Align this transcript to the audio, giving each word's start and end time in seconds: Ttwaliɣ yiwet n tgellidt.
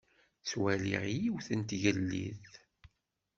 Ttwaliɣ 0.39 1.03
yiwet 1.19 1.47
n 1.53 1.61
tgellidt. 1.69 2.53